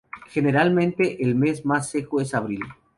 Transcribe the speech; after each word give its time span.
Generalmente 0.29 1.23
el 1.23 1.35
mes 1.35 1.63
más 1.63 1.91
seco 1.91 2.21
es 2.21 2.33
abril. 2.33 2.61